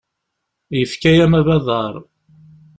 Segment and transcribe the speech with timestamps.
[0.77, 1.93] Yefka-yam abadaṛ.